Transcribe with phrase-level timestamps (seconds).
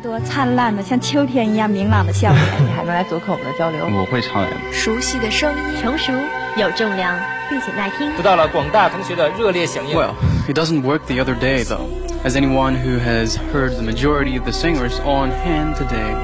[0.00, 3.84] 多灿烂的，像秋天一样明朗的笑脸，你还能来做客我们的交流？
[3.84, 4.46] 我会唱。
[4.72, 6.12] 熟悉的声音，成熟
[6.56, 7.14] 有重量，
[7.48, 9.96] 并且耐听，得到了广大同学的热烈响应。
[9.96, 10.14] Well,
[10.48, 11.86] it doesn't work the other day though,
[12.24, 16.14] as anyone who has heard the majority of the singers on hand today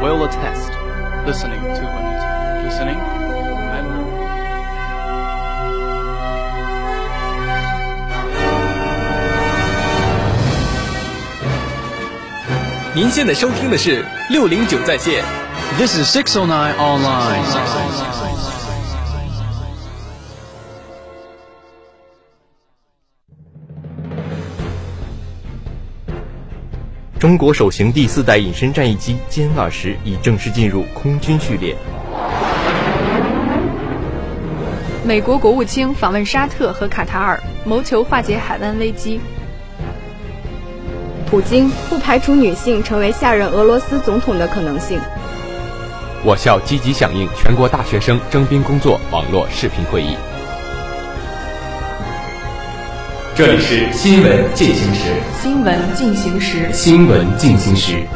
[0.00, 0.70] will attest.
[1.26, 3.23] Listening to women, listening.
[12.96, 15.24] 您现在收听的是六零九在线。
[15.76, 17.42] This is six o nine online。
[27.18, 31.76] 中国首型第四代隐身战役机歼二十已正式进入空军序列。
[35.04, 39.20] 美国国务卿访问沙特和卡塔尔，谋求化解海湾危机。
[41.34, 45.00] 普京不排除女性成为下任俄罗斯总统的可能性。
[46.24, 50.14] 我校积极响应全国大学生征兵工作网络视频会议。
[53.34, 55.12] 这里是新闻进行时。
[55.42, 56.72] 新闻进行时。
[56.72, 58.06] 新闻进行时。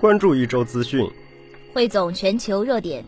[0.00, 1.10] 关注一周资讯，
[1.74, 3.04] 汇总全球热点。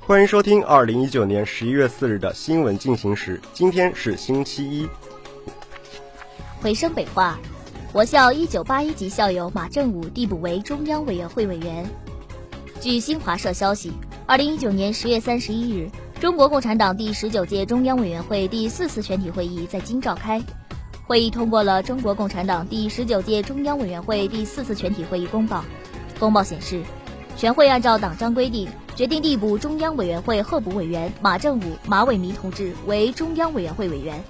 [0.00, 3.40] 欢迎收听二零一九年十一月四日的新闻进行时。
[3.52, 4.88] 今天是星期一。
[6.66, 7.38] 回声北话，
[7.92, 11.88] 我校一九八一级校友马正武递补为中央委员会委员。
[12.80, 13.92] 据新华社消息，
[14.26, 15.88] 二零一九年十月三十一日，
[16.20, 20.42] 中国共产党第十九届中央委员会第四次全体会议在京召开，
[21.06, 25.64] 会议通过了中国共产党第十九届中央委员会第四次全体会议公报。
[26.18, 26.82] 公报显示，
[27.36, 34.20] 全会按照党章规定，决定递补中央委员会候补委员马正武、马伟民同志为中央委员会委员，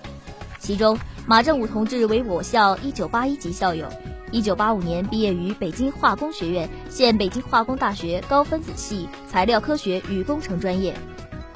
[0.67, 0.99] 其中。
[1.29, 3.87] 马正武同志为我校1981级校友
[4.33, 10.95] ，1985年毕业于北京化工学院，现北京化工大学高分子系材料科学与工程专业。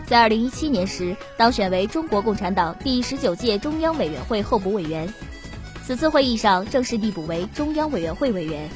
[0.06, 5.12] 在2017年时当选为中国共产党第十九届中央委员会候补委员，
[5.84, 8.68] 此次会议上正式递补为中央委员会委员。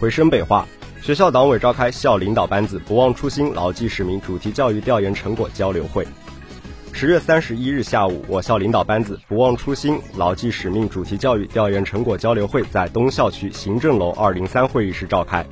[0.00, 0.66] 回声北话，
[1.02, 6.06] 学校党委召开校领导班子不忘初心、牢记使命主题教育调研成果交流会。
[6.92, 15.44] 十月三十一日下午，我校领导班子不忘初心、牢记使命主题教育调研成果交流会在东校区行政楼二零三会议室召开。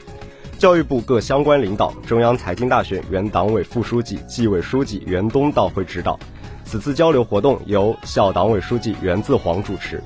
[0.59, 6.17] 教育部各相关领导、中央财经大学原党委副书记、纪委书记袁东到会指导。
[6.65, 10.01] 此次交流活动由校党委书记袁自煌主持。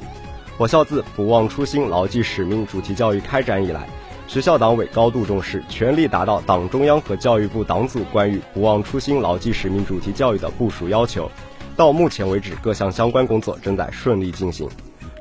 [0.57, 3.87] 我校自不忘初心、牢记使命主题教育开展以来。
[4.27, 11.31] 学校党委高度重视，全力达到党中央和教育部党组关于不忘初心、牢记使命主题教育的部署要求。
[11.77, 14.69] 到目前为止，各项相关工作正在顺利进行。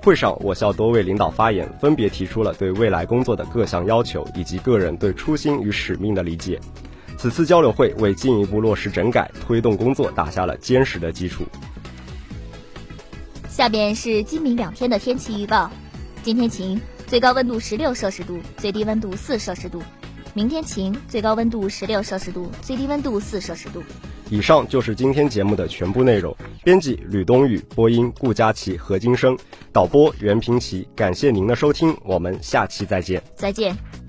[0.01, 6.59] 会上，我校多位领导发言，分别提出了对未来工作的各项要求以及个人对初心与使命的理解。
[7.17, 11.43] 此次交流会为进一步落实整改、推动工作打下了坚实的基础。
[13.47, 15.69] 下面是今明两天的天气预报：
[16.23, 16.81] 今天晴。
[17.07, 19.81] 最高温度十六摄氏度，最低温度四摄氏度。
[20.33, 23.83] 明天晴，最高温度十六摄氏度，最低温度四摄氏度。
[24.29, 26.35] 以上就是今天节目的全部内容。
[26.63, 29.37] 编辑吕冬雨，播音顾佳琪、何金生，
[29.71, 30.87] 导播袁平奇。
[30.95, 33.21] 感谢您的收听，我们下期再见。
[33.35, 34.02] 再见。